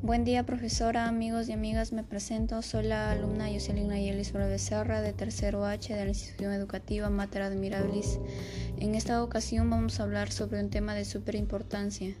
Buen 0.00 0.22
día, 0.22 0.46
profesora, 0.46 1.08
amigos 1.08 1.48
y 1.48 1.52
amigas. 1.52 1.92
Me 1.92 2.04
presento. 2.04 2.62
Soy 2.62 2.84
la 2.84 3.10
alumna 3.10 3.48
Jocelyn 3.52 3.88
Nayelis 3.88 4.32
Becerra 4.32 5.00
de 5.00 5.12
tercero 5.12 5.66
H 5.66 5.92
de 5.92 6.04
la 6.04 6.10
institución 6.10 6.52
educativa 6.52 7.10
Mater 7.10 7.42
Admirabilis. 7.42 8.20
En 8.78 8.94
esta 8.94 9.20
ocasión 9.24 9.68
vamos 9.68 9.98
a 9.98 10.04
hablar 10.04 10.30
sobre 10.30 10.60
un 10.60 10.70
tema 10.70 10.94
de 10.94 11.04
súper 11.04 11.34
importancia, 11.34 12.14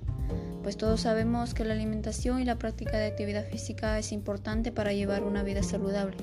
pues 0.64 0.76
todos 0.76 1.02
sabemos 1.02 1.54
que 1.54 1.64
la 1.64 1.74
alimentación 1.74 2.40
y 2.40 2.44
la 2.44 2.58
práctica 2.58 2.98
de 2.98 3.06
actividad 3.06 3.46
física 3.46 3.96
es 3.96 4.10
importante 4.10 4.72
para 4.72 4.92
llevar 4.92 5.22
una 5.22 5.44
vida 5.44 5.62
saludable. 5.62 6.16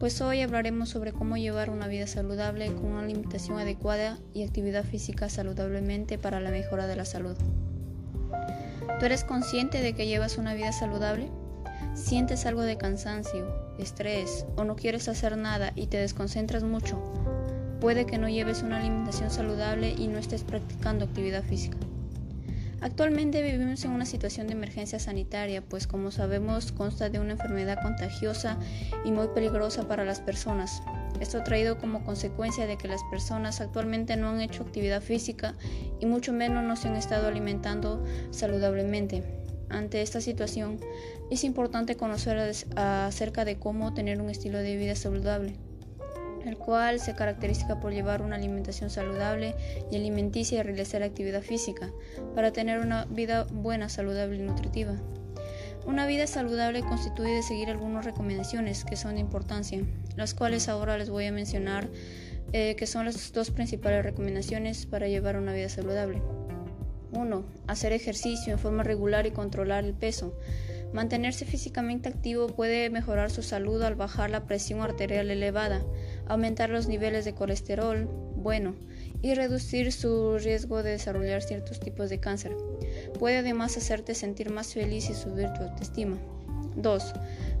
Pues 0.00 0.20
hoy 0.22 0.40
hablaremos 0.40 0.88
sobre 0.88 1.12
cómo 1.12 1.36
llevar 1.36 1.70
una 1.70 1.86
vida 1.86 2.08
saludable 2.08 2.66
con 2.74 2.86
una 2.86 3.02
alimentación 3.04 3.60
adecuada 3.60 4.18
y 4.34 4.42
actividad 4.42 4.84
física 4.84 5.28
saludablemente 5.28 6.18
para 6.18 6.40
la 6.40 6.50
mejora 6.50 6.88
de 6.88 6.96
la 6.96 7.04
salud. 7.04 7.36
¿Tú 8.98 9.06
eres 9.06 9.24
consciente 9.24 9.82
de 9.82 9.92
que 9.94 10.06
llevas 10.06 10.38
una 10.38 10.54
vida 10.54 10.72
saludable? 10.72 11.28
¿Sientes 11.94 12.46
algo 12.46 12.62
de 12.62 12.78
cansancio, 12.78 13.46
estrés 13.78 14.46
o 14.56 14.64
no 14.64 14.76
quieres 14.76 15.08
hacer 15.08 15.36
nada 15.36 15.72
y 15.74 15.88
te 15.88 15.96
desconcentras 15.96 16.62
mucho? 16.62 17.02
Puede 17.80 18.06
que 18.06 18.18
no 18.18 18.28
lleves 18.28 18.62
una 18.62 18.78
alimentación 18.78 19.30
saludable 19.30 19.90
y 19.90 20.06
no 20.06 20.18
estés 20.18 20.44
practicando 20.44 21.04
actividad 21.04 21.42
física. 21.42 21.76
Actualmente 22.80 23.42
vivimos 23.42 23.84
en 23.84 23.90
una 23.90 24.06
situación 24.06 24.46
de 24.46 24.52
emergencia 24.52 24.98
sanitaria, 24.98 25.62
pues 25.62 25.86
como 25.86 26.10
sabemos 26.10 26.70
consta 26.70 27.08
de 27.08 27.18
una 27.18 27.32
enfermedad 27.32 27.82
contagiosa 27.82 28.58
y 29.04 29.10
muy 29.10 29.28
peligrosa 29.28 29.88
para 29.88 30.04
las 30.04 30.20
personas, 30.20 30.82
esto 31.20 31.38
ha 31.38 31.44
traído 31.44 31.78
como 31.78 32.04
consecuencia 32.04 32.66
de 32.66 32.76
que 32.76 32.88
las 32.88 33.02
personas 33.04 33.60
actualmente 33.60 34.16
no 34.16 34.30
han 34.30 34.40
hecho 34.40 34.62
actividad 34.62 35.02
física 35.02 35.54
y 36.00 36.06
mucho 36.06 36.32
menos 36.32 36.64
no 36.64 36.76
se 36.76 36.88
han 36.88 36.96
estado 36.96 37.28
alimentando 37.28 38.04
saludablemente. 38.30 39.22
Ante 39.68 40.02
esta 40.02 40.20
situación, 40.20 40.78
es 41.30 41.44
importante 41.44 41.96
conocer 41.96 42.54
acerca 42.76 43.44
de 43.44 43.58
cómo 43.58 43.94
tener 43.94 44.20
un 44.20 44.30
estilo 44.30 44.58
de 44.58 44.76
vida 44.76 44.94
saludable, 44.94 45.56
el 46.44 46.56
cual 46.56 47.00
se 47.00 47.14
caracteriza 47.14 47.80
por 47.80 47.92
llevar 47.92 48.22
una 48.22 48.36
alimentación 48.36 48.90
saludable 48.90 49.54
y 49.90 49.96
alimenticia 49.96 50.60
y 50.60 50.62
realizar 50.62 51.02
actividad 51.02 51.42
física, 51.42 51.90
para 52.34 52.52
tener 52.52 52.80
una 52.80 53.06
vida 53.06 53.46
buena, 53.50 53.88
saludable 53.88 54.36
y 54.36 54.42
nutritiva. 54.42 54.96
Una 55.86 56.06
vida 56.06 56.26
saludable 56.26 56.82
constituye 56.82 57.34
de 57.34 57.42
seguir 57.42 57.68
algunas 57.68 58.06
recomendaciones 58.06 58.84
que 58.84 58.96
son 58.96 59.14
de 59.14 59.20
importancia, 59.20 59.82
las 60.16 60.32
cuales 60.32 60.68
ahora 60.68 60.96
les 60.96 61.10
voy 61.10 61.26
a 61.26 61.32
mencionar, 61.32 61.88
eh, 62.52 62.74
que 62.76 62.86
son 62.86 63.04
las 63.04 63.32
dos 63.32 63.50
principales 63.50 64.02
recomendaciones 64.02 64.86
para 64.86 65.08
llevar 65.08 65.36
una 65.36 65.52
vida 65.52 65.68
saludable. 65.68 66.22
1. 67.12 67.44
Hacer 67.66 67.92
ejercicio 67.92 68.54
en 68.54 68.58
forma 68.58 68.82
regular 68.82 69.26
y 69.26 69.30
controlar 69.30 69.84
el 69.84 69.92
peso. 69.92 70.34
Mantenerse 70.94 71.44
físicamente 71.44 72.08
activo 72.08 72.46
puede 72.46 72.88
mejorar 72.88 73.30
su 73.30 73.42
salud 73.42 73.82
al 73.82 73.94
bajar 73.94 74.30
la 74.30 74.46
presión 74.46 74.80
arterial 74.80 75.30
elevada, 75.30 75.84
aumentar 76.26 76.70
los 76.70 76.88
niveles 76.88 77.24
de 77.24 77.34
colesterol 77.34 78.08
bueno 78.36 78.74
y 79.24 79.32
reducir 79.32 79.90
su 79.90 80.36
riesgo 80.36 80.82
de 80.82 80.90
desarrollar 80.90 81.40
ciertos 81.40 81.80
tipos 81.80 82.10
de 82.10 82.20
cáncer. 82.20 82.54
Puede 83.18 83.38
además 83.38 83.74
hacerte 83.78 84.14
sentir 84.14 84.50
más 84.50 84.74
feliz 84.74 85.08
y 85.08 85.14
subir 85.14 85.50
tu 85.54 85.62
autoestima. 85.62 86.18
2. 86.76 87.12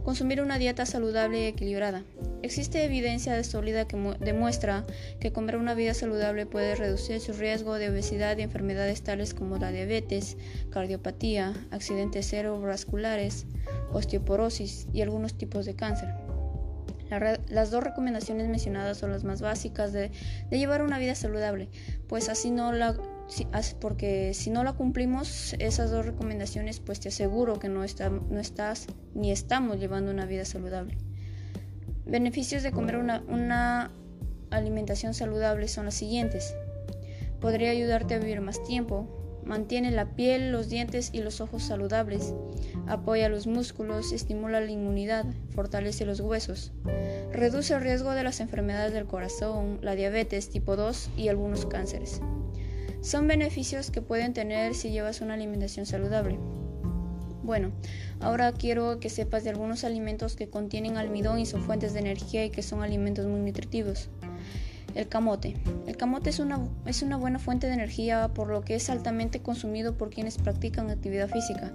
Consumir 0.04 0.42
una 0.42 0.58
dieta 0.58 0.84
saludable 0.84 1.40
y 1.40 1.44
equilibrada. 1.46 2.04
Existe 2.42 2.84
evidencia 2.84 3.42
sólida 3.44 3.88
que 3.88 3.96
demuestra 4.20 4.84
que 5.20 5.32
comer 5.32 5.56
una 5.56 5.72
vida 5.72 5.94
saludable 5.94 6.44
puede 6.44 6.74
reducir 6.74 7.18
su 7.20 7.32
riesgo 7.32 7.76
de 7.76 7.88
obesidad 7.88 8.36
y 8.36 8.42
enfermedades 8.42 9.00
tales 9.00 9.32
como 9.32 9.56
la 9.56 9.72
diabetes, 9.72 10.36
cardiopatía, 10.68 11.54
accidentes 11.70 12.28
cerebrovasculares, 12.28 13.46
osteoporosis 13.90 14.86
y 14.92 15.00
algunos 15.00 15.38
tipos 15.38 15.64
de 15.64 15.76
cáncer. 15.76 16.23
Las 17.10 17.70
dos 17.70 17.84
recomendaciones 17.84 18.48
mencionadas 18.48 18.98
son 18.98 19.12
las 19.12 19.24
más 19.24 19.40
básicas 19.40 19.92
de, 19.92 20.10
llevar 20.50 20.82
una 20.82 20.98
vida 20.98 21.14
saludable, 21.14 21.68
pues 22.08 22.28
así 22.28 22.50
no 22.50 22.72
la 22.72 22.96
porque 23.80 24.34
si 24.34 24.50
no 24.50 24.64
la 24.64 24.74
cumplimos 24.74 25.54
esas 25.58 25.90
dos 25.90 26.04
recomendaciones, 26.04 26.80
pues 26.80 27.00
te 27.00 27.08
aseguro 27.08 27.58
que 27.58 27.68
no, 27.68 27.80
no 27.80 28.40
estás 28.40 28.86
ni 29.14 29.32
estamos 29.32 29.80
llevando 29.80 30.10
una 30.10 30.26
vida 30.26 30.44
saludable. 30.44 30.98
Beneficios 32.04 32.62
de 32.62 32.70
comer 32.70 32.98
una, 32.98 33.22
una 33.26 33.90
alimentación 34.50 35.14
saludable 35.14 35.68
son 35.68 35.86
los 35.86 35.94
siguientes. 35.94 36.54
Podría 37.40 37.70
ayudarte 37.70 38.14
a 38.14 38.18
vivir 38.18 38.42
más 38.42 38.62
tiempo, 38.62 39.23
mantiene 39.44 39.90
la 39.90 40.14
piel, 40.14 40.52
los 40.52 40.68
dientes 40.68 41.10
y 41.12 41.20
los 41.20 41.40
ojos 41.40 41.62
saludables, 41.62 42.34
apoya 42.86 43.28
los 43.28 43.46
músculos, 43.46 44.12
estimula 44.12 44.60
la 44.60 44.70
inmunidad, 44.70 45.26
fortalece 45.50 46.06
los 46.06 46.20
huesos, 46.20 46.72
reduce 47.32 47.74
el 47.74 47.80
riesgo 47.80 48.12
de 48.12 48.24
las 48.24 48.40
enfermedades 48.40 48.92
del 48.92 49.06
corazón, 49.06 49.78
la 49.82 49.94
diabetes 49.94 50.50
tipo 50.50 50.76
2 50.76 51.10
y 51.16 51.28
algunos 51.28 51.66
cánceres. 51.66 52.20
Son 53.00 53.26
beneficios 53.26 53.90
que 53.90 54.00
pueden 54.00 54.32
tener 54.32 54.74
si 54.74 54.90
llevas 54.90 55.20
una 55.20 55.34
alimentación 55.34 55.84
saludable. 55.84 56.38
Bueno, 57.42 57.72
ahora 58.20 58.52
quiero 58.52 58.98
que 59.00 59.10
sepas 59.10 59.44
de 59.44 59.50
algunos 59.50 59.84
alimentos 59.84 60.34
que 60.34 60.48
contienen 60.48 60.96
almidón 60.96 61.38
y 61.38 61.44
son 61.44 61.62
fuentes 61.62 61.92
de 61.92 62.00
energía 62.00 62.42
y 62.46 62.50
que 62.50 62.62
son 62.62 62.82
alimentos 62.82 63.26
muy 63.26 63.40
nutritivos. 63.40 64.08
El 64.94 65.08
camote. 65.08 65.56
El 65.86 65.96
camote 65.96 66.30
es 66.30 66.38
una, 66.38 66.60
es 66.86 67.02
una 67.02 67.16
buena 67.16 67.38
fuente 67.38 67.66
de 67.66 67.74
energía 67.74 68.28
por 68.28 68.48
lo 68.48 68.62
que 68.62 68.76
es 68.76 68.88
altamente 68.90 69.40
consumido 69.40 69.96
por 69.96 70.10
quienes 70.10 70.38
practican 70.38 70.90
actividad 70.90 71.28
física. 71.28 71.72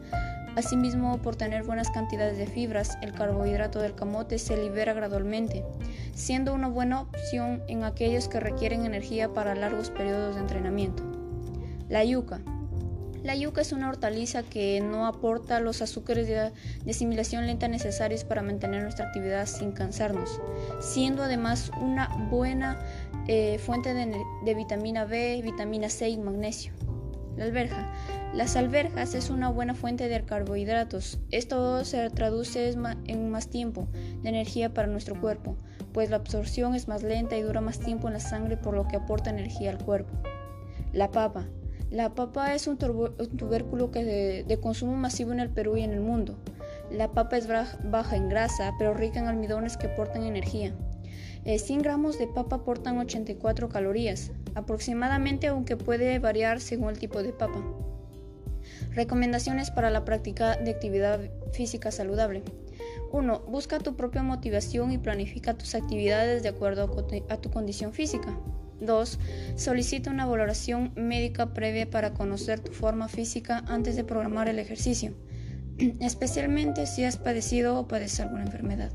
Asimismo, 0.55 1.21
por 1.21 1.35
tener 1.35 1.63
buenas 1.63 1.91
cantidades 1.91 2.37
de 2.37 2.47
fibras, 2.47 2.97
el 3.01 3.13
carbohidrato 3.13 3.79
del 3.79 3.95
camote 3.95 4.39
se 4.39 4.57
libera 4.57 4.93
gradualmente, 4.93 5.63
siendo 6.13 6.53
una 6.53 6.67
buena 6.67 7.01
opción 7.01 7.61
en 7.67 7.83
aquellos 7.83 8.27
que 8.27 8.39
requieren 8.39 8.85
energía 8.85 9.33
para 9.33 9.55
largos 9.55 9.89
periodos 9.91 10.35
de 10.35 10.41
entrenamiento. 10.41 11.03
La 11.87 12.03
yuca. 12.03 12.41
La 13.23 13.35
yuca 13.35 13.61
es 13.61 13.73
una 13.73 13.89
hortaliza 13.89 14.43
que 14.43 14.79
no 14.79 15.05
aporta 15.05 15.59
los 15.59 15.81
azúcares 15.81 16.27
de, 16.27 16.51
asimilación 16.89 17.47
lenta 17.47 17.67
necesarios 17.67 18.23
para 18.23 18.41
mantener 18.41 18.81
nuestra 18.81 19.07
actividad 19.07 19.45
sin 19.45 19.73
cansarnos, 19.73 20.39
siendo 20.79 21.23
además 21.23 21.69
una 21.81 22.07
buena 22.29 22.79
eh, 23.27 23.59
fuente 23.59 23.93
de, 23.93 24.55
vitamina 24.55 25.03
B, 25.03 25.41
vitamina 25.43 25.89
C 25.89 26.09
y 26.09 26.17
magnesio. 26.17 26.71
La 27.35 27.45
alberja. 27.45 27.93
Las 28.33 28.55
alberjas 28.55 29.13
es 29.15 29.29
una 29.29 29.49
buena 29.49 29.73
fuente 29.73 30.07
de 30.07 30.23
carbohidratos. 30.23 31.19
Esto 31.31 31.83
se 31.83 32.09
traduce 32.09 32.75
en 33.05 33.31
más 33.31 33.49
tiempo 33.49 33.87
de 34.21 34.29
energía 34.29 34.73
para 34.73 34.87
nuestro 34.87 35.19
cuerpo, 35.19 35.57
pues 35.93 36.09
la 36.09 36.17
absorción 36.17 36.73
es 36.73 36.87
más 36.87 37.03
lenta 37.03 37.37
y 37.37 37.41
dura 37.41 37.59
más 37.59 37.79
tiempo 37.79 38.07
en 38.07 38.13
la 38.13 38.19
sangre 38.19 38.55
por 38.55 38.75
lo 38.75 38.87
que 38.87 38.95
aporta 38.97 39.29
energía 39.29 39.71
al 39.71 39.83
cuerpo. 39.83 40.13
La 40.93 41.11
papa. 41.11 41.47
La 41.91 42.13
papa 42.13 42.53
es 42.53 42.67
un, 42.67 42.77
tubérculo 42.77 43.89
que 43.89 44.03
de, 44.45 44.59
consumo 44.59 44.95
masivo 44.95 45.31
en 45.31 45.39
el 45.39 45.49
Perú 45.49 45.75
y 45.75 45.81
en 45.81 45.91
el 45.91 46.01
mundo. 46.01 46.37
La 46.91 47.11
papa 47.13 47.37
es 47.37 47.47
baja 47.47 48.15
en 48.15 48.29
grasa, 48.29 48.73
pero 48.77 48.93
rica 48.93 49.19
en 49.19 49.27
almidones 49.27 49.75
que 49.75 49.87
aportan 49.87 50.23
energía. 50.23 50.75
100 51.45 51.79
eh, 51.79 51.83
gramos 51.83 52.19
de 52.19 52.27
papa 52.27 52.57
aportan 52.57 52.99
84 52.99 53.69
calorías, 53.69 54.31
aproximadamente, 54.53 55.47
aunque 55.47 55.77
puede 55.77 56.19
variar 56.19 56.59
según 56.59 56.89
el 56.89 56.99
tipo 56.99 57.23
de 57.23 57.33
papa. 57.33 57.63
Recomendaciones 58.91 59.71
para 59.71 59.89
la 59.89 60.05
práctica 60.05 60.57
de 60.57 60.69
actividad 60.69 61.19
física 61.53 61.89
saludable. 61.89 62.43
1. 63.11 63.39
Busca 63.47 63.79
tu 63.79 63.95
propia 63.95 64.21
motivación 64.21 64.91
y 64.91 64.99
planifica 64.99 65.57
tus 65.57 65.73
actividades 65.73 66.43
de 66.43 66.49
acuerdo 66.49 66.87
a 67.29 67.37
tu 67.37 67.49
condición 67.49 67.93
física. 67.93 68.37
2. 68.81 69.19
Solicita 69.55 70.11
una 70.11 70.25
valoración 70.25 70.93
médica 70.95 71.53
previa 71.53 71.89
para 71.89 72.13
conocer 72.13 72.59
tu 72.59 72.71
forma 72.71 73.07
física 73.07 73.63
antes 73.67 73.95
de 73.95 74.03
programar 74.03 74.47
el 74.47 74.59
ejercicio, 74.59 75.13
especialmente 75.99 76.85
si 76.85 77.03
has 77.03 77.17
padecido 77.17 77.79
o 77.79 77.87
padeces 77.87 78.21
alguna 78.21 78.43
enfermedad. 78.43 78.91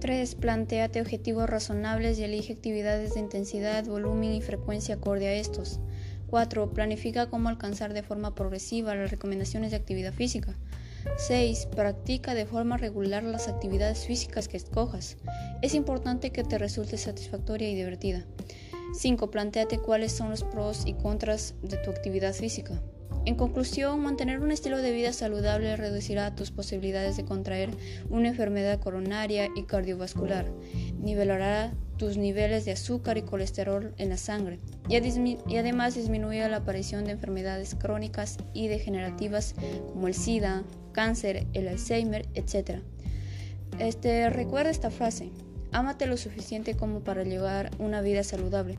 3. 0.00 0.34
Plantéate 0.36 1.00
objetivos 1.00 1.50
razonables 1.50 2.18
y 2.18 2.24
elige 2.24 2.52
actividades 2.52 3.14
de 3.14 3.20
intensidad, 3.20 3.84
volumen 3.84 4.32
y 4.32 4.42
frecuencia 4.42 4.94
acorde 4.94 5.26
a 5.26 5.34
estos. 5.34 5.80
4. 6.28 6.72
Planifica 6.72 7.28
cómo 7.30 7.48
alcanzar 7.48 7.94
de 7.94 8.02
forma 8.02 8.34
progresiva 8.34 8.94
las 8.94 9.10
recomendaciones 9.10 9.72
de 9.72 9.78
actividad 9.78 10.12
física. 10.12 10.56
6. 11.16 11.66
Practica 11.66 12.34
de 12.34 12.46
forma 12.46 12.76
regular 12.76 13.22
las 13.22 13.48
actividades 13.48 14.06
físicas 14.06 14.48
que 14.48 14.56
escojas. 14.56 15.16
Es 15.62 15.74
importante 15.74 16.30
que 16.30 16.44
te 16.44 16.58
resulte 16.58 16.98
satisfactoria 16.98 17.68
y 17.70 17.74
divertida. 17.74 18.24
5. 18.94 19.30
Plantéate 19.30 19.78
cuáles 19.78 20.12
son 20.12 20.30
los 20.30 20.44
pros 20.44 20.84
y 20.86 20.94
contras 20.94 21.54
de 21.62 21.76
tu 21.78 21.90
actividad 21.90 22.34
física. 22.34 22.80
En 23.24 23.34
conclusión, 23.34 24.00
mantener 24.00 24.40
un 24.40 24.52
estilo 24.52 24.78
de 24.78 24.92
vida 24.92 25.12
saludable 25.12 25.76
reducirá 25.76 26.34
tus 26.34 26.50
posibilidades 26.50 27.16
de 27.16 27.24
contraer 27.24 27.70
una 28.08 28.28
enfermedad 28.28 28.80
coronaria 28.80 29.48
y 29.54 29.64
cardiovascular, 29.64 30.46
nivelará 30.98 31.74
tus 31.98 32.16
niveles 32.16 32.64
de 32.64 32.72
azúcar 32.72 33.18
y 33.18 33.22
colesterol 33.22 33.92
en 33.98 34.08
la 34.08 34.16
sangre 34.16 34.60
y, 34.88 35.56
además 35.56 35.94
disminuye 35.94 36.48
la 36.48 36.58
aparición 36.58 37.04
de 37.04 37.10
enfermedades 37.10 37.74
crónicas 37.74 38.38
y 38.54 38.68
degenerativas 38.68 39.54
como 39.92 40.06
el 40.06 40.14
SIDA, 40.14 40.62
cáncer, 40.98 41.46
el 41.52 41.68
Alzheimer, 41.68 42.26
etc. 42.34 42.80
Este, 43.78 44.28
recuerda 44.30 44.68
esta 44.68 44.90
frase, 44.90 45.30
ámate 45.70 46.06
lo 46.06 46.16
suficiente 46.16 46.74
como 46.74 47.04
para 47.04 47.22
llevar 47.22 47.70
una 47.78 48.00
vida 48.00 48.24
saludable. 48.24 48.78